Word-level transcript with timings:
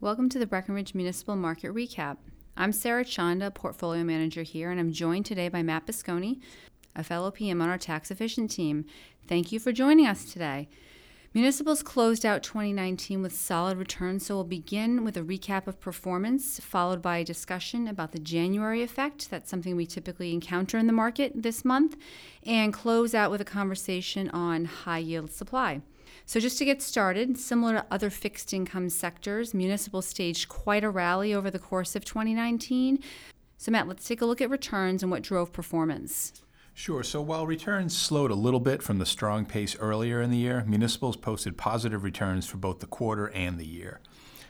Welcome 0.00 0.28
to 0.28 0.38
the 0.38 0.46
Breckinridge 0.46 0.94
Municipal 0.94 1.34
Market 1.34 1.74
Recap. 1.74 2.18
I'm 2.56 2.70
Sarah 2.70 3.04
Chanda, 3.04 3.50
Portfolio 3.50 4.04
Manager 4.04 4.44
here, 4.44 4.70
and 4.70 4.78
I'm 4.78 4.92
joined 4.92 5.26
today 5.26 5.48
by 5.48 5.64
Matt 5.64 5.88
Bisconi, 5.88 6.40
a 6.94 7.02
fellow 7.02 7.32
PM 7.32 7.60
on 7.60 7.68
our 7.68 7.78
tax 7.78 8.12
efficient 8.12 8.52
team. 8.52 8.84
Thank 9.26 9.50
you 9.50 9.58
for 9.58 9.72
joining 9.72 10.06
us 10.06 10.24
today. 10.24 10.68
Municipals 11.34 11.82
closed 11.82 12.24
out 12.24 12.44
2019 12.44 13.22
with 13.22 13.34
solid 13.34 13.76
returns, 13.76 14.24
so 14.24 14.36
we'll 14.36 14.44
begin 14.44 15.02
with 15.02 15.16
a 15.16 15.22
recap 15.22 15.66
of 15.66 15.80
performance, 15.80 16.60
followed 16.60 17.02
by 17.02 17.16
a 17.16 17.24
discussion 17.24 17.88
about 17.88 18.12
the 18.12 18.20
January 18.20 18.84
effect. 18.84 19.28
That's 19.30 19.50
something 19.50 19.74
we 19.74 19.84
typically 19.84 20.32
encounter 20.32 20.78
in 20.78 20.86
the 20.86 20.92
market 20.92 21.32
this 21.34 21.64
month, 21.64 21.96
and 22.46 22.72
close 22.72 23.16
out 23.16 23.32
with 23.32 23.40
a 23.40 23.44
conversation 23.44 24.30
on 24.30 24.64
high 24.64 24.98
yield 24.98 25.32
supply. 25.32 25.82
So, 26.26 26.40
just 26.40 26.58
to 26.58 26.64
get 26.64 26.82
started, 26.82 27.38
similar 27.38 27.74
to 27.74 27.86
other 27.90 28.10
fixed 28.10 28.52
income 28.52 28.90
sectors, 28.90 29.54
municipal 29.54 30.02
staged 30.02 30.48
quite 30.48 30.84
a 30.84 30.90
rally 30.90 31.34
over 31.34 31.50
the 31.50 31.58
course 31.58 31.96
of 31.96 32.04
2019. 32.04 32.98
So, 33.56 33.72
Matt, 33.72 33.88
let's 33.88 34.06
take 34.06 34.20
a 34.20 34.26
look 34.26 34.40
at 34.40 34.50
returns 34.50 35.02
and 35.02 35.10
what 35.10 35.22
drove 35.22 35.52
performance. 35.52 36.32
Sure. 36.78 37.02
So 37.02 37.20
while 37.20 37.44
returns 37.44 37.98
slowed 37.98 38.30
a 38.30 38.36
little 38.36 38.60
bit 38.60 38.84
from 38.84 38.98
the 38.98 39.04
strong 39.04 39.44
pace 39.44 39.76
earlier 39.80 40.22
in 40.22 40.30
the 40.30 40.36
year, 40.36 40.62
municipals 40.64 41.16
posted 41.16 41.56
positive 41.56 42.04
returns 42.04 42.46
for 42.46 42.56
both 42.56 42.78
the 42.78 42.86
quarter 42.86 43.30
and 43.30 43.58
the 43.58 43.66
year. 43.66 43.98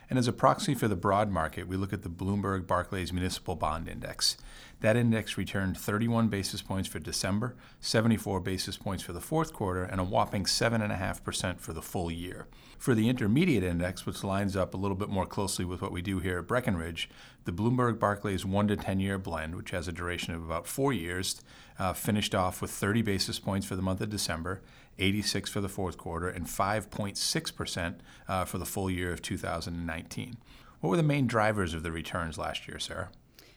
And 0.09 0.17
as 0.17 0.27
a 0.27 0.33
proxy 0.33 0.73
for 0.73 0.87
the 0.87 0.95
broad 0.95 1.29
market, 1.29 1.67
we 1.67 1.77
look 1.77 1.93
at 1.93 2.01
the 2.01 2.09
Bloomberg 2.09 2.65
Barclays 2.65 3.13
Municipal 3.13 3.55
Bond 3.55 3.87
Index. 3.87 4.37
That 4.81 4.95
index 4.95 5.37
returned 5.37 5.77
31 5.77 6.29
basis 6.29 6.63
points 6.63 6.89
for 6.89 6.97
December, 6.97 7.55
74 7.81 8.39
basis 8.39 8.75
points 8.75 9.03
for 9.03 9.13
the 9.13 9.21
fourth 9.21 9.53
quarter, 9.53 9.83
and 9.83 10.01
a 10.01 10.03
whopping 10.03 10.45
7.5% 10.45 11.59
for 11.59 11.73
the 11.73 11.81
full 11.81 12.09
year. 12.09 12.47
For 12.79 12.95
the 12.95 13.07
intermediate 13.07 13.63
index, 13.63 14.05
which 14.05 14.23
lines 14.23 14.55
up 14.55 14.73
a 14.73 14.77
little 14.77 14.95
bit 14.97 15.09
more 15.09 15.27
closely 15.27 15.65
with 15.65 15.81
what 15.81 15.91
we 15.91 16.01
do 16.01 16.19
here 16.19 16.39
at 16.39 16.47
Breckinridge, 16.47 17.09
the 17.43 17.51
Bloomberg 17.51 17.99
Barclays 17.99 18.45
1 18.45 18.67
to 18.69 18.77
10 18.77 18.99
year 18.99 19.19
blend, 19.19 19.55
which 19.55 19.71
has 19.71 19.87
a 19.87 19.91
duration 19.91 20.33
of 20.33 20.43
about 20.43 20.65
four 20.65 20.91
years, 20.91 21.41
uh, 21.77 21.93
finished 21.93 22.33
off 22.33 22.61
with 22.61 22.71
30 22.71 23.01
basis 23.03 23.37
points 23.37 23.67
for 23.67 23.75
the 23.75 23.81
month 23.81 24.01
of 24.01 24.09
December, 24.09 24.61
86 24.99 25.49
for 25.49 25.61
the 25.61 25.69
fourth 25.69 25.97
quarter, 25.97 26.27
and 26.29 26.45
5.6% 26.45 27.95
uh, 28.27 28.45
for 28.45 28.57
the 28.57 28.65
full 28.65 28.89
year 28.89 29.11
of 29.11 29.21
2019. 29.21 30.37
What 30.81 30.89
were 30.89 30.97
the 30.97 31.03
main 31.03 31.27
drivers 31.27 31.73
of 31.73 31.83
the 31.83 31.91
returns 31.91 32.37
last 32.37 32.67
year, 32.67 32.79
Sarah? 32.79 33.09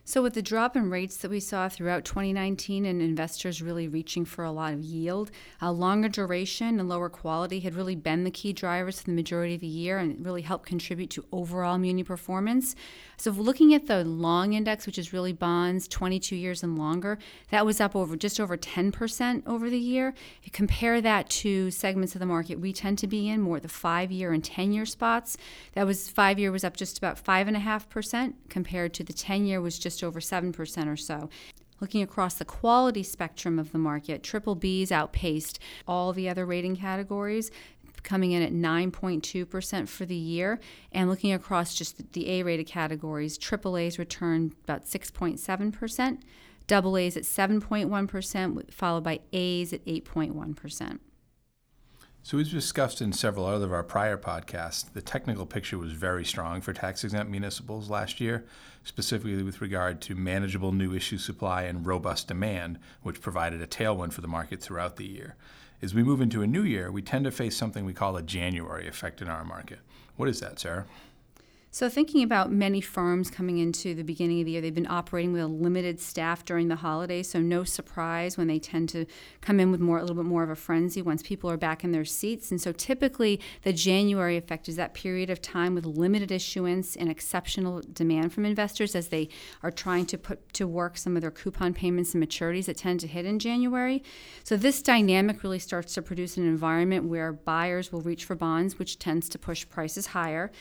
So, 0.05 0.21
with 0.21 0.35
the 0.35 0.43
drop 0.43 0.75
in 0.75 0.91
rates 0.91 1.17
that 1.19 1.31
we 1.31 1.39
saw 1.39 1.69
throughout 1.69 2.05
2019 2.05 2.85
and 2.85 3.01
investors 3.01 3.63
really 3.63 3.87
reaching 3.87 4.25
for 4.25 4.45
a 4.45 4.51
lot 4.51 4.73
of 4.73 4.83
yield, 4.83 5.31
a 5.61 5.71
longer 5.71 6.09
duration 6.09 6.81
and 6.81 6.89
lower 6.89 7.09
quality 7.09 7.61
had 7.61 7.77
really 7.77 7.95
been 7.95 8.25
the 8.25 8.31
key 8.33 8.53
drivers 8.53 9.01
for 9.01 9.07
the 9.07 9.15
majority 9.15 9.55
of 9.55 9.61
the 9.61 9.69
year 9.69 9.99
and 9.99 10.27
really 10.27 10.43
helped 10.43 10.67
contribute 10.67 11.09
to 11.11 11.25
overall 11.31 11.79
muni 11.79 12.03
performance. 12.03 12.75
So, 13.17 13.31
looking 13.31 13.75
at 13.75 13.87
the 13.87 14.03
long 14.03 14.55
index, 14.55 14.87
which 14.87 14.99
is 14.99 15.13
really 15.13 15.33
bonds 15.33 15.87
22 15.87 16.35
years 16.35 16.65
and 16.65 16.77
longer, 16.77 17.17
that 17.51 17.65
was 17.65 17.81
up 17.81 17.95
over 17.95 18.17
just 18.17 18.41
over 18.41 18.57
10% 18.57 19.47
over 19.47 19.71
the 19.71 19.79
year. 19.79 20.15
Compare 20.53 21.01
that 21.01 21.31
to 21.31 21.71
segments 21.71 22.17
of 22.17 22.19
the 22.19 22.27
market 22.27 22.59
we 22.59 22.73
tend 22.73 22.99
to 22.99 23.07
be 23.07 23.29
in, 23.29 23.41
more 23.41 23.61
the 23.61 23.69
five 23.69 24.11
year 24.11 24.33
and 24.33 24.43
10 24.43 24.73
year 24.73 24.85
spots. 24.85 25.37
That 25.75 25.87
was 25.87 26.09
five 26.09 26.41
year 26.41 26.51
was 26.51 26.65
up 26.65 26.77
just 26.77 26.99
about 26.99 27.23
5.5% 27.23 28.35
compared 28.49 28.93
to 28.95 29.05
the 29.05 29.13
10 29.13 29.47
year 29.47 29.61
was 29.61 29.79
just 29.79 29.92
just 29.93 30.05
over 30.05 30.21
7% 30.21 30.89
or 30.89 30.97
so. 30.97 31.29
Looking 31.81 32.03
across 32.03 32.35
the 32.35 32.45
quality 32.45 33.03
spectrum 33.03 33.59
of 33.59 33.73
the 33.73 33.79
market, 33.79 34.23
triple 34.23 34.57
Bs 34.57 34.93
outpaced 34.93 35.59
all 35.87 36.13
the 36.13 36.29
other 36.29 36.47
rating 36.47 36.77
categories, 36.77 37.51
coming 38.03 38.33
in 38.33 38.43
at 38.43 38.53
9.2% 38.53 39.89
for 39.89 40.05
the 40.05 40.15
year. 40.15 40.61
And 40.93 41.09
looking 41.09 41.33
across 41.33 41.75
just 41.75 42.13
the 42.13 42.31
A 42.31 42.43
rated 42.43 42.67
categories, 42.67 43.39
triple 43.39 43.77
A's 43.77 43.99
returned 43.99 44.55
about 44.65 44.85
6.7%, 44.85 46.21
double 46.67 46.97
A's 46.97 47.17
at 47.17 47.25
7.1%, 47.25 48.73
followed 48.73 49.05
by 49.05 49.21
A's 49.33 49.73
at 49.73 49.85
8.1%. 49.85 50.99
So, 52.25 52.39
as 52.39 52.53
discussed 52.53 53.03
in 53.03 53.13
several 53.13 53.47
other 53.47 53.67
of 53.67 53.73
our 53.73 53.83
prior 53.83 54.17
podcasts, 54.17 54.93
the 54.93 55.03
technical 55.03 55.45
picture 55.45 55.77
was 55.77 55.91
very 55.91 56.25
strong 56.25 56.61
for 56.61 56.73
tax 56.73 57.03
exempt 57.03 57.33
municipals 57.33 57.91
last 57.91 58.21
year, 58.21 58.45
specifically 58.85 59.43
with 59.43 59.61
regard 59.61 60.01
to 60.03 60.15
manageable 60.15 60.71
new 60.71 60.95
issue 60.95 61.19
supply 61.19 61.63
and 61.63 61.85
robust 61.85 62.29
demand, 62.29 62.79
which 63.03 63.21
provided 63.21 63.61
a 63.61 63.67
tailwind 63.67 64.13
for 64.13 64.21
the 64.21 64.29
market 64.29 64.61
throughout 64.61 64.97
the 64.97 65.05
year. 65.05 65.35
As 65.83 65.95
we 65.95 66.05
move 66.05 66.21
into 66.21 66.43
a 66.43 66.47
new 66.47 66.63
year, 66.63 66.93
we 66.93 67.03
tend 67.03 67.25
to 67.25 67.33
face 67.33 67.57
something 67.57 67.85
we 67.85 67.93
call 67.93 68.17
a 68.17 68.23
January 68.23 68.87
effect 68.87 69.21
in 69.21 69.27
our 69.27 69.45
market. 69.45 69.81
What 70.17 70.29
is 70.29 70.39
that, 70.39 70.61
Sarah? 70.61 70.87
So, 71.75 71.89
thinking 71.89 72.23
about 72.23 72.53
many 72.53 72.83
firms 72.83 73.31
coming 73.31 73.57
into 73.57 73.95
the 73.95 74.05
beginning 74.05 74.41
of 74.41 74.45
the 74.45 74.53
year, 74.53 74.61
they've 74.61 74.75
been 74.75 74.87
operating 74.87 75.33
with 75.33 75.41
a 75.41 75.47
limited 75.47 76.01
staff 76.01 76.45
during 76.45 76.69
the 76.69 76.77
holidays. 76.77 77.31
So, 77.31 77.41
no 77.41 77.65
surprise 77.65 78.37
when 78.37 78.47
they 78.47 78.59
tend 78.59 78.91
to 78.91 79.07
come 79.41 79.59
in 79.59 79.71
with 79.71 79.81
more, 79.81 79.97
a 79.97 80.03
little 80.03 80.17
bit 80.17 80.27
more 80.27 80.43
of 80.43 80.51
a 80.51 80.55
frenzy 80.55 81.01
once 81.01 81.23
people 81.23 81.51
are 81.51 81.57
back 81.57 81.83
in 81.83 81.91
their 81.91 82.05
seats. 82.05 82.51
And 82.51 82.61
so, 82.61 82.73
typically, 82.73 83.41
the 83.63 83.73
January 83.73 84.37
effect 84.37 84.69
is 84.69 84.77
that 84.77 84.93
period 84.93 85.31
of 85.31 85.41
time 85.41 85.75
with 85.75 85.87
limited 85.87 86.31
issuance 86.31 86.95
and 86.95 87.09
exceptional 87.09 87.81
demand 87.91 88.35
from 88.35 88.45
investors 88.45 88.95
as 88.95 89.09
they 89.09 89.31
are 89.63 89.71
trying 89.71 90.05
to 90.05 90.19
put 90.19 90.53
to 90.53 90.69
work 90.69 90.99
some 90.99 91.17
of 91.17 91.23
their 91.23 91.31
coupon 91.31 91.73
payments 91.73 92.13
and 92.13 92.23
maturities 92.23 92.67
that 92.67 92.77
tend 92.77 93.01
to 93.01 93.07
hit 93.07 93.25
in 93.25 93.39
January. 93.39 94.03
So, 94.45 94.59
this 94.59 94.83
dynamic 94.83 95.43
really 95.43 95.59
starts 95.59 95.95
to 95.95 96.03
produce 96.03 96.37
an 96.37 96.47
environment 96.47 97.05
where 97.05 97.33
buyers 97.33 97.91
will 97.91 98.03
reach 98.03 98.27
for 98.27 98.35
bonds, 98.35 98.79
which 98.79 98.99
tends 98.99 99.27
to 99.31 99.39
push 99.39 99.67
prices 99.67 100.09
higher 100.09 100.53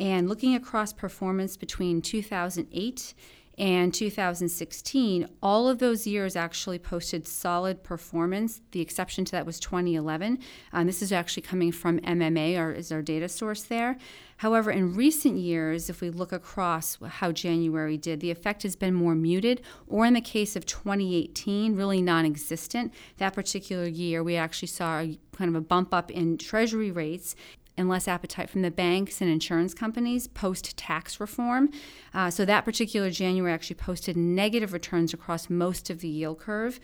and 0.00 0.30
looking 0.30 0.54
across 0.54 0.94
performance 0.94 1.58
between 1.58 2.00
2008 2.00 3.14
and 3.58 3.92
2016, 3.92 5.28
all 5.42 5.68
of 5.68 5.78
those 5.78 6.06
years 6.06 6.34
actually 6.34 6.78
posted 6.78 7.28
solid 7.28 7.84
performance. 7.84 8.62
The 8.70 8.80
exception 8.80 9.26
to 9.26 9.32
that 9.32 9.44
was 9.44 9.60
2011. 9.60 10.38
Um, 10.72 10.86
this 10.86 11.02
is 11.02 11.12
actually 11.12 11.42
coming 11.42 11.70
from 11.70 12.00
MMA, 12.00 12.58
or 12.58 12.72
is 12.72 12.90
our 12.90 13.02
data 13.02 13.28
source 13.28 13.62
there. 13.62 13.98
However, 14.38 14.70
in 14.70 14.94
recent 14.94 15.36
years, 15.36 15.90
if 15.90 16.00
we 16.00 16.08
look 16.08 16.32
across 16.32 16.96
how 17.06 17.32
January 17.32 17.98
did, 17.98 18.20
the 18.20 18.30
effect 18.30 18.62
has 18.62 18.76
been 18.76 18.94
more 18.94 19.14
muted, 19.14 19.60
or 19.86 20.06
in 20.06 20.14
the 20.14 20.22
case 20.22 20.56
of 20.56 20.64
2018, 20.64 21.76
really 21.76 22.00
non 22.00 22.24
existent. 22.24 22.94
That 23.18 23.34
particular 23.34 23.86
year, 23.86 24.22
we 24.22 24.36
actually 24.36 24.68
saw 24.68 25.00
a, 25.00 25.18
kind 25.36 25.50
of 25.50 25.54
a 25.54 25.60
bump 25.60 25.92
up 25.92 26.10
in 26.10 26.38
treasury 26.38 26.90
rates 26.90 27.36
and 27.80 27.88
less 27.88 28.06
appetite 28.06 28.48
from 28.48 28.62
the 28.62 28.70
banks 28.70 29.20
and 29.20 29.30
insurance 29.30 29.74
companies 29.74 30.28
post 30.28 30.76
tax 30.76 31.18
reform. 31.18 31.70
Uh, 32.14 32.30
so 32.30 32.44
that 32.44 32.64
particular 32.64 33.10
January 33.10 33.52
actually 33.52 33.76
posted 33.76 34.16
negative 34.16 34.72
returns 34.72 35.12
across 35.12 35.50
most 35.50 35.90
of 35.90 36.00
the 36.00 36.08
yield 36.08 36.38
curve. 36.38 36.78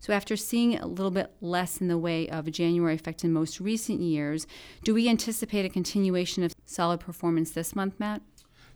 So, 0.00 0.12
after 0.12 0.36
seeing 0.36 0.78
a 0.78 0.86
little 0.86 1.10
bit 1.10 1.34
less 1.40 1.80
in 1.80 1.88
the 1.88 1.98
way 1.98 2.28
of 2.28 2.48
January 2.52 2.94
effect 2.94 3.24
in 3.24 3.32
most 3.32 3.58
recent 3.58 4.00
years, 4.00 4.46
do 4.84 4.94
we 4.94 5.08
anticipate 5.08 5.66
a 5.66 5.68
continuation 5.68 6.44
of 6.44 6.54
solid 6.66 7.00
performance 7.00 7.50
this 7.50 7.74
month, 7.74 7.98
Matt? 7.98 8.22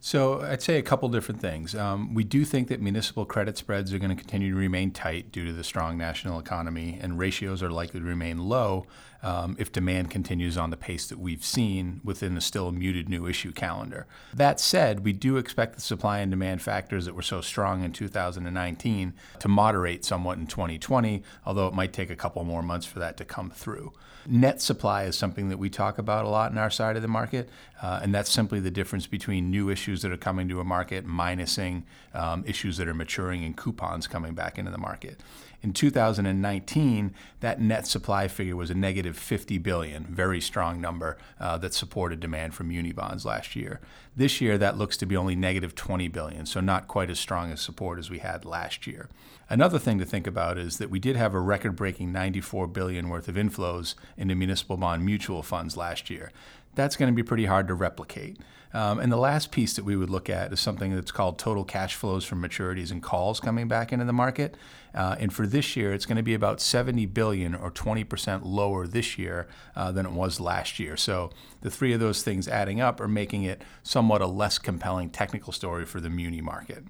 So 0.05 0.41
I'd 0.41 0.61
say 0.61 0.79
a 0.79 0.83
couple 0.83 1.09
different 1.11 1.41
things. 1.41 1.77
Um, 1.77 2.13
we 2.13 2.25
do 2.25 2.45
think 2.45 2.67
that 2.69 2.81
municipal 2.81 3.25
credit 3.25 3.57
spreads 3.57 3.95
are 3.95 4.01
going 4.01 4.11
to 4.11 4.17
continue 4.17 4.51
to 4.51 4.59
remain 4.59 4.91
tight 4.91 5.31
due 5.31 5.47
to 5.47 5.53
the 5.53 5.63
strong 5.63 5.97
national 5.97 6.41
economy, 6.41 6.99
and 7.01 7.21
ratios 7.21 7.63
are 7.63 7.71
likely 7.71 8.01
to 8.01 8.07
remain 8.07 8.39
low 8.39 8.85
um, 9.23 9.55
if 9.61 9.71
demand 9.71 10.11
continues 10.11 10.59
on 10.59 10.71
the 10.71 10.77
pace 10.77 11.07
that 11.07 11.21
we've 11.21 11.45
seen 11.45 12.01
within 12.03 12.35
the 12.35 12.41
still 12.41 12.73
muted 12.73 13.09
new 13.09 13.27
issue 13.27 13.53
calendar. 13.53 14.09
That 14.35 14.59
said, 14.59 15.05
we 15.05 15.13
do 15.13 15.37
expect 15.37 15.77
the 15.77 15.81
supply 15.81 16.19
and 16.19 16.33
demand 16.33 16.63
factors 16.63 17.05
that 17.05 17.15
were 17.15 17.23
so 17.23 17.41
strong 17.41 17.85
in 17.85 17.93
2019 17.93 19.15
to 19.39 19.49
moderate 19.49 20.05
somewhat 20.05 20.39
in 20.39 20.49
2020, 20.49 21.23
although 21.47 21.69
it 21.69 21.75
might 21.75 21.93
take 21.93 22.11
a 22.11 22.17
couple 22.17 22.43
more 22.43 22.63
months 22.63 22.87
for 22.87 22.99
that 22.99 23.17
to 23.19 23.25
come 23.25 23.51
through. 23.51 23.93
Net 24.27 24.61
supply 24.61 25.05
is 25.05 25.17
something 25.17 25.49
that 25.49 25.59
we 25.59 25.69
talk 25.69 25.99
about 25.99 26.25
a 26.25 26.29
lot 26.29 26.53
in 26.53 26.59
our 26.59 26.71
side 26.71 26.95
of 26.95 27.03
the 27.03 27.09
market, 27.09 27.49
uh, 27.83 28.01
and 28.03 28.15
that's 28.15 28.31
simply 28.31 28.61
the 28.61 28.71
difference 28.71 29.07
between 29.07 29.51
new 29.51 29.69
issues 29.93 30.03
that 30.03 30.11
are 30.11 30.17
coming 30.17 30.49
to 30.49 30.59
a 30.59 30.65
market 30.65 31.07
minusing 31.07 31.83
um, 32.15 32.43
issues 32.47 32.79
that 32.79 32.89
are 32.89 32.95
maturing 32.95 33.45
and 33.45 33.57
coupons 33.59 34.07
coming 34.07 34.33
back 34.35 34.59
into 34.59 34.71
the 34.71 34.79
market. 34.79 35.21
In 35.63 35.73
2019, 35.73 37.15
that 37.41 37.61
net 37.61 37.87
supply 37.87 38.27
figure 38.27 38.57
was 38.57 38.71
a 38.71 38.75
negative 38.75 39.17
50 39.17 39.59
billion, 39.59 40.05
very 40.05 40.41
strong 40.41 40.81
number 40.81 41.19
uh, 41.39 41.59
that 41.59 41.75
supported 41.75 42.21
demand 42.21 42.55
from 42.55 42.69
muni 42.69 42.91
bonds 42.91 43.25
last 43.27 43.55
year. 43.55 43.81
This 44.17 44.41
year, 44.41 44.59
that 44.59 44.79
looks 44.79 44.97
to 44.97 45.07
be 45.07 45.17
only 45.17 45.37
negative 45.37 45.75
20 45.75 46.09
billion, 46.09 46.47
so 46.47 46.61
not 46.61 46.89
quite 46.89 47.11
as 47.11 47.21
strong 47.21 47.53
a 47.53 47.57
support 47.57 47.99
as 47.99 48.11
we 48.11 48.19
had 48.19 48.45
last 48.45 48.87
year. 48.87 49.09
Another 49.49 49.79
thing 49.79 49.99
to 49.99 50.05
think 50.07 50.27
about 50.27 50.57
is 50.57 50.79
that 50.79 50.91
we 50.91 50.99
did 50.99 51.15
have 51.15 51.35
a 51.35 51.41
record-breaking 51.41 52.11
94 52.11 52.67
billion 52.69 53.09
worth 53.09 53.29
of 53.29 53.35
inflows 53.35 53.95
into 54.17 54.35
municipal 54.35 54.79
bond 54.79 55.05
mutual 55.05 55.43
funds 55.43 55.77
last 55.77 56.09
year. 56.09 56.33
That's 56.75 56.97
going 56.97 57.13
to 57.13 57.15
be 57.15 57.23
pretty 57.23 57.47
hard 57.47 57.69
to 57.69 57.75
replicate. 57.75 58.39
Um, 58.75 59.01
and 59.01 59.13
the 59.13 59.19
last 59.19 59.51
piece 59.51 59.75
that 59.75 59.85
we 59.85 59.97
would 59.97 60.09
look 60.09 60.31
at 60.31 60.53
is 60.53 60.61
something 60.61 60.95
that's 60.95 61.13
called 61.13 61.39
total 61.39 61.65
cash 61.65 61.95
flows 61.95 62.25
from 62.25 62.43
maturities 62.43 62.91
and 62.91 63.03
calls 63.03 63.39
coming 63.39 63.69
back 63.69 63.93
into 63.93 64.05
the 64.05 64.13
market. 64.13 64.57
Uh, 64.95 65.17
and 65.19 65.33
for 65.33 65.47
this 65.47 65.77
year, 65.77 65.93
it's 65.93 66.07
going 66.07 66.17
to 66.17 66.23
be 66.23 66.35
about 66.35 66.61
70 66.61 67.07
billion 67.07 67.55
or 67.55 67.71
20% 67.71 68.41
lower 68.45 68.87
this 68.87 69.19
year 69.19 69.47
uh, 69.77 69.93
than 69.93 70.07
it 70.07 70.13
was 70.13 70.41
last 70.41 70.79
year. 70.79 70.97
So 70.97 71.31
the 71.61 71.71
three 71.71 71.93
of 71.93 72.01
those 72.01 72.23
things 72.23 72.49
adding 72.49 72.81
up 72.81 73.01
are 73.01 73.09
making 73.09 73.43
it 73.43 73.63
somewhat 73.83 74.23
a 74.23 74.27
less 74.27 74.59
compelling 74.59 75.11
technical 75.11 75.53
story 75.53 75.85
for 75.85 76.01
the 76.01 76.11
muni 76.11 76.41
market. 76.41 76.85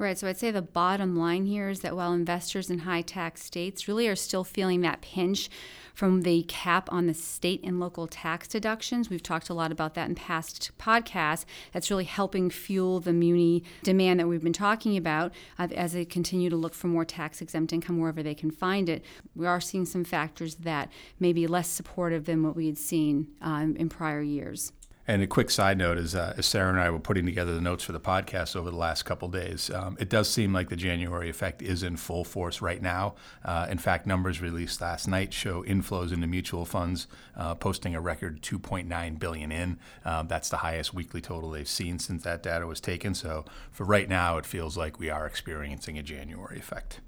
Right. 0.00 0.16
So 0.16 0.28
I'd 0.28 0.38
say 0.38 0.52
the 0.52 0.62
bottom 0.62 1.16
line 1.16 1.46
here 1.46 1.68
is 1.68 1.80
that 1.80 1.96
while 1.96 2.12
investors 2.12 2.70
in 2.70 2.80
high 2.80 3.02
tax 3.02 3.42
states 3.42 3.88
really 3.88 4.06
are 4.06 4.14
still 4.14 4.44
feeling 4.44 4.80
that 4.82 5.00
pinch 5.00 5.50
from 5.92 6.22
the 6.22 6.44
cap 6.44 6.88
on 6.92 7.08
the 7.08 7.14
state 7.14 7.64
and 7.64 7.80
local 7.80 8.06
tax 8.06 8.46
deductions, 8.46 9.10
we've 9.10 9.24
talked 9.24 9.48
a 9.48 9.54
lot 9.54 9.72
about 9.72 9.94
that 9.94 10.08
in 10.08 10.14
past 10.14 10.70
podcasts. 10.78 11.44
That's 11.72 11.90
really 11.90 12.04
helping 12.04 12.48
fuel 12.48 13.00
the 13.00 13.12
muni 13.12 13.64
demand 13.82 14.20
that 14.20 14.28
we've 14.28 14.44
been 14.44 14.52
talking 14.52 14.96
about 14.96 15.32
uh, 15.58 15.66
as 15.74 15.94
they 15.94 16.04
continue 16.04 16.48
to 16.48 16.56
look 16.56 16.74
for 16.74 16.86
more 16.86 17.04
tax 17.04 17.42
exempt 17.42 17.72
income 17.72 17.98
wherever 17.98 18.22
they 18.22 18.36
can 18.36 18.52
find 18.52 18.88
it. 18.88 19.04
We 19.34 19.48
are 19.48 19.60
seeing 19.60 19.84
some 19.84 20.04
factors 20.04 20.54
that 20.56 20.92
may 21.18 21.32
be 21.32 21.48
less 21.48 21.68
supportive 21.68 22.26
than 22.26 22.44
what 22.44 22.54
we 22.54 22.66
had 22.66 22.78
seen 22.78 23.32
um, 23.42 23.74
in 23.74 23.88
prior 23.88 24.22
years. 24.22 24.70
And 25.08 25.22
a 25.22 25.26
quick 25.26 25.50
side 25.50 25.78
note 25.78 25.96
is, 25.96 26.14
uh, 26.14 26.34
as 26.36 26.44
Sarah 26.44 26.68
and 26.68 26.78
I 26.78 26.90
were 26.90 26.98
putting 26.98 27.24
together 27.24 27.54
the 27.54 27.62
notes 27.62 27.82
for 27.82 27.92
the 27.92 28.00
podcast 28.00 28.54
over 28.54 28.70
the 28.70 28.76
last 28.76 29.04
couple 29.04 29.26
days, 29.28 29.70
um, 29.70 29.96
it 29.98 30.10
does 30.10 30.28
seem 30.28 30.52
like 30.52 30.68
the 30.68 30.76
January 30.76 31.30
effect 31.30 31.62
is 31.62 31.82
in 31.82 31.96
full 31.96 32.24
force 32.24 32.60
right 32.60 32.82
now. 32.82 33.14
Uh, 33.42 33.66
in 33.70 33.78
fact, 33.78 34.06
numbers 34.06 34.42
released 34.42 34.82
last 34.82 35.08
night 35.08 35.32
show 35.32 35.64
inflows 35.64 36.12
into 36.12 36.26
mutual 36.26 36.66
funds 36.66 37.06
uh, 37.38 37.54
posting 37.54 37.94
a 37.94 38.02
record 38.02 38.42
2.9 38.42 39.18
billion 39.18 39.50
in. 39.50 39.78
Um, 40.04 40.28
that's 40.28 40.50
the 40.50 40.58
highest 40.58 40.92
weekly 40.92 41.22
total 41.22 41.52
they've 41.52 41.66
seen 41.66 41.98
since 41.98 42.22
that 42.24 42.42
data 42.42 42.66
was 42.66 42.78
taken. 42.78 43.14
So 43.14 43.46
for 43.72 43.84
right 43.84 44.10
now, 44.10 44.36
it 44.36 44.44
feels 44.44 44.76
like 44.76 44.98
we 44.98 45.08
are 45.08 45.26
experiencing 45.26 45.96
a 45.96 46.02
January 46.02 46.58
effect. 46.58 47.00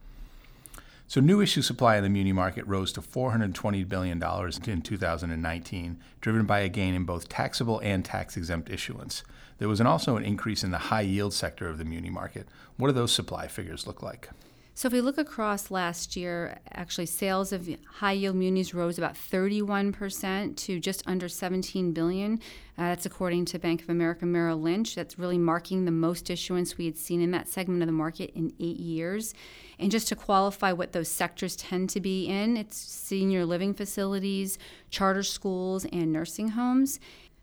So 1.11 1.21
new 1.21 1.41
issue 1.41 1.63
supply 1.63 1.97
in 1.97 2.05
the 2.05 2.09
muni 2.09 2.33
market 2.33 2.65
rose 2.69 2.93
to 2.93 3.01
$420 3.01 3.89
billion 3.89 4.23
in 4.23 4.81
2019, 4.81 5.99
driven 6.21 6.47
by 6.47 6.61
a 6.61 6.69
gain 6.69 6.95
in 6.95 7.03
both 7.03 7.29
taxable 7.29 7.81
and 7.81 8.05
tax 8.05 8.37
exempt 8.37 8.71
issuance. 8.71 9.25
There 9.59 9.69
was 9.69 9.81
also 9.81 10.17
an 10.17 10.23
increase 10.23 10.63
in 10.63 10.71
the 10.71 10.79
high 10.79 11.01
yield 11.01 11.35
sector 11.35 11.69
of 11.69 11.79
the 11.79 11.85
muni 11.85 12.11
market. 12.11 12.47
What 12.77 12.87
do 12.87 12.93
those 12.93 13.11
supply 13.11 13.49
figures 13.49 13.89
look 13.89 14.05
like? 14.05 14.31
So 14.75 14.87
if 14.87 14.93
we 14.93 15.01
look 15.01 15.19
across 15.19 15.71
last 15.71 16.17
year, 16.17 16.59
actually 16.73 17.07
sales 17.07 17.53
of 17.53 17.69
high 17.87 18.13
yield 18.13 18.37
munis 18.37 18.73
rose 18.73 18.99
about 18.99 19.15
31% 19.15 20.57
to 20.57 20.81
just 20.81 21.03
under 21.07 21.29
17 21.29 21.93
billion. 21.93 22.35
Uh, 22.79 22.89
that's 22.89 23.05
according 23.05 23.45
to 23.47 23.59
Bank 23.59 23.83
of 23.83 23.91
America 23.91 24.25
Merrill 24.25 24.61
Lynch. 24.61 24.95
That's 24.95 25.19
really 25.19 25.37
marking 25.37 25.85
the 25.85 25.91
most 25.91 26.31
issuance 26.31 26.79
we 26.79 26.87
had 26.87 26.97
seen 26.97 27.21
in 27.21 27.31
that 27.33 27.49
segment 27.49 27.83
of 27.83 27.89
the 27.89 27.93
market 27.93 28.31
in 28.35 28.55
8 28.59 28.77
years. 28.79 29.35
And 29.79 29.91
just 29.91 30.09
to 30.09 30.17
qualify 30.17 30.73
what 30.73 30.93
those 30.93 31.09
sectors 31.09 31.57
tend 31.57 31.91
to 31.91 32.01
be 32.01 32.27
in, 32.27 32.57
it's 32.57 32.77
senior 32.77 33.45
living 33.45 33.75
facilities, 33.75 34.57
charter 34.89 35.23
schools, 35.23 35.85
and 35.93 36.13
nursing 36.13 36.51
homes. 36.51 37.01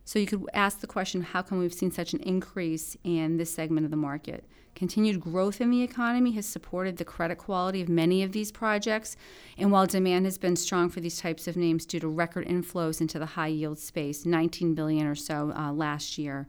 So 0.08 0.20
you 0.20 0.26
could 0.26 0.46
ask 0.54 0.80
the 0.80 0.88
question 0.88 1.20
how 1.20 1.42
come 1.42 1.60
we've 1.60 1.74
seen 1.74 1.92
such 1.92 2.14
an 2.14 2.22
increase 2.22 2.96
in 3.04 3.36
this 3.36 3.54
segment 3.54 3.84
of 3.84 3.92
the 3.92 3.98
market? 3.98 4.46
Continued 4.74 5.20
growth 5.20 5.60
in 5.60 5.70
the 5.70 5.82
economy 5.82 6.32
has 6.32 6.46
supported 6.46 6.96
the 6.96 7.04
credit 7.04 7.38
quality 7.38 7.82
of 7.82 7.90
many 7.90 8.24
of 8.24 8.32
these 8.32 8.50
projects, 8.50 9.18
and 9.58 9.70
while 9.70 9.86
demand 9.86 10.24
has 10.24 10.38
been 10.38 10.56
strong 10.56 10.88
for 10.88 11.02
these 11.02 11.20
types 11.20 11.46
of 11.46 11.58
names 11.58 11.86
due 11.86 12.00
to 12.00 12.08
record 12.08 12.48
inflows 12.48 13.02
into 13.02 13.20
the 13.20 13.26
high 13.26 13.48
yield 13.48 13.80
space, 13.80 14.26
19 14.26 14.76
billion 14.76 15.06
or 15.06 15.16
so 15.16 15.52
uh, 15.54 15.74
last 15.74 16.18
year. 16.18 16.48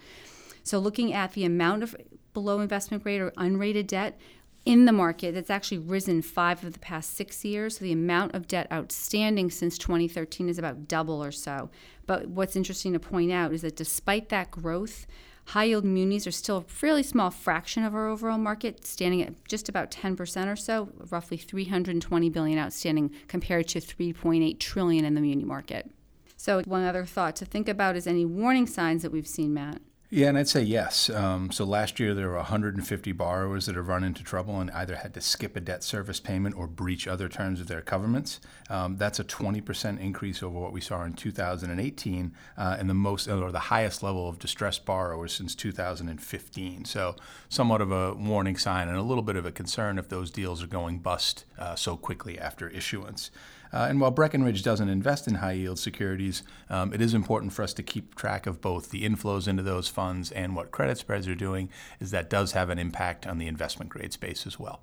So 0.62 0.78
looking 0.78 1.12
at 1.12 1.32
the 1.32 1.44
amount 1.44 1.82
of 1.82 1.96
below 2.34 2.61
investment 2.61 3.02
grade 3.02 3.20
or 3.20 3.32
unrated 3.32 3.88
debt, 3.88 4.20
in 4.64 4.84
the 4.84 4.93
market 4.93 5.34
that's 5.34 5.50
actually 5.50 5.78
risen 5.78 6.20
five 6.22 6.62
of 6.62 6.72
the 6.72 6.78
past 6.78 7.14
six 7.14 7.44
years. 7.44 7.78
So 7.78 7.84
the 7.84 7.93
amount 7.93 8.34
of 8.34 8.49
debt 8.49 8.66
outstanding 8.72 9.50
since 9.50 9.78
2013 9.78 10.49
is 10.49 10.58
about 10.58 10.88
double 10.88 11.22
or 11.22 11.32
so. 11.32 11.70
But 12.06 12.28
what's 12.28 12.56
interesting 12.56 12.93
to 12.93 12.99
point 12.99 13.32
out 13.32 13.52
is 13.52 13.62
that 13.62 13.76
despite 13.76 14.28
that 14.28 14.50
growth, 14.50 15.06
High 15.49 15.64
yield 15.64 15.84
munis 15.87 16.26
are 16.26 16.31
still 16.31 16.58
a 16.58 16.62
fairly 16.64 17.02
small 17.02 17.31
fraction 17.31 17.82
of 17.82 17.94
our 17.94 18.06
overall 18.06 18.37
market, 18.37 18.84
standing 18.84 19.22
at 19.22 19.32
just 19.49 19.66
about 19.70 19.90
10% 19.90 20.46
or 20.46 20.56
so, 20.56 20.90
roughly 21.08 21.38
320 21.38 22.28
billion 22.28 22.58
outstanding 22.58 23.11
compared 23.28 23.66
to 23.69 23.81
3.8 23.81 24.58
trillion 24.58 25.06
in 25.06 25.14
the 25.14 25.22
muni 25.22 25.44
market. 25.44 25.90
So 26.37 26.61
one 26.64 26.84
other 26.84 27.06
thought 27.06 27.34
to 27.37 27.46
think 27.46 27.66
about 27.66 27.96
is 27.96 28.06
any 28.06 28.26
warning 28.26 28.66
signs 28.66 29.00
that 29.00 29.11
we've 29.11 29.26
seen, 29.26 29.54
Matt. 29.54 29.81
Yeah, 30.10 30.28
and 30.28 30.38
I'd 30.38 30.49
say 30.49 30.62
yes. 30.62 31.10
Um, 31.10 31.52
so 31.52 31.66
last 31.66 32.00
year 32.00 32.14
there 32.14 32.28
were 32.28 32.37
150 32.37 33.12
borrowers 33.12 33.66
that 33.66 33.76
have 33.76 33.88
run 33.88 34.02
into 34.02 34.25
trouble 34.25 34.58
and 34.58 34.70
either 34.70 34.96
had 34.96 35.12
to 35.12 35.20
skip 35.20 35.55
a 35.55 35.60
debt 35.60 35.84
service 35.84 36.19
payment 36.19 36.56
or 36.56 36.66
breach 36.66 37.06
other 37.06 37.28
terms 37.28 37.60
of 37.60 37.66
their 37.66 37.82
covenants. 37.82 38.40
Um, 38.70 38.96
that's 38.96 39.20
a 39.20 39.25
20% 39.25 40.00
increase 40.00 40.43
over 40.43 40.58
what 40.58 40.72
we 40.72 40.81
saw 40.81 41.05
in 41.05 41.12
2018 41.12 42.32
uh, 42.56 42.76
and 42.78 42.88
the 42.88 42.94
most 42.94 43.28
or 43.28 43.52
the 43.52 43.58
highest 43.58 44.02
level 44.02 44.31
of 44.31 44.38
distressed 44.38 44.87
borrowers 44.87 45.34
since 45.34 45.55
2015. 45.55 46.87
So 46.87 47.14
somewhat 47.50 47.82
of 47.82 47.93
a 47.93 48.14
warning 48.14 48.56
sign 48.56 48.88
and 48.88 48.96
a 48.96 49.02
little 49.02 49.22
bit 49.22 49.37
of 49.37 49.44
a 49.44 49.52
concern 49.52 49.99
if 49.99 50.08
those 50.08 50.31
deals 50.31 50.62
are 50.62 50.69
going 50.69 51.00
bust 51.00 51.44
uh, 51.58 51.75
so 51.75 51.99
quickly 51.99 52.38
after 52.38 52.70
issuance. 52.70 53.31
Uh, 53.73 53.87
and 53.88 54.00
while 54.00 54.11
Breckinridge 54.11 54.62
doesn't 54.62 54.88
invest 54.88 55.29
in 55.29 55.37
high 55.37 55.53
yield 55.53 55.79
securities, 55.79 56.43
um, 56.70 56.93
it 56.93 57.00
is 57.00 57.15
important 57.15 57.53
for 57.53 57.62
us 57.62 57.75
to 57.75 57.82
keep 57.82 58.15
track 58.15 58.47
of 58.47 58.61
both 58.61 58.91
the 58.91 59.03
inflows 59.03 59.47
into 59.47 59.62
those 59.62 59.88
funds 59.88 60.31
and 60.32 60.56
what 60.56 60.70
credit 60.70 60.99
spreads 60.99 61.29
are 61.29 61.35
doing, 61.35 61.69
as 62.00 62.11
that 62.11 62.31
does 62.31 62.53
have 62.53 62.70
an 62.70 62.79
impact 62.79 63.26
on 63.26 63.38
the 63.38 63.47
investment 63.47 63.91
grade 63.91 64.12
space 64.12 64.47
as 64.47 64.59
well. 64.59 64.81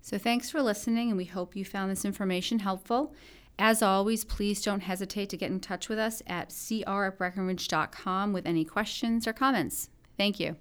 So 0.00 0.18
thanks 0.18 0.50
for 0.50 0.62
listening, 0.62 1.08
and 1.08 1.16
we 1.16 1.26
hope 1.26 1.54
you 1.54 1.64
found 1.64 1.90
this 1.90 2.04
information 2.04 2.58
helpful. 2.58 3.14
As 3.58 3.82
always, 3.82 4.24
please 4.24 4.62
don't 4.62 4.80
hesitate 4.80 5.28
to 5.30 5.36
get 5.36 5.50
in 5.50 5.60
touch 5.60 5.88
with 5.88 5.98
us 5.98 6.22
at 6.26 6.52
cr 6.52 7.04
at 7.04 7.18
breckinridge.com 7.18 8.32
with 8.32 8.46
any 8.46 8.64
questions 8.64 9.26
or 9.26 9.32
comments. 9.32 9.90
Thank 10.16 10.40
you. 10.40 10.56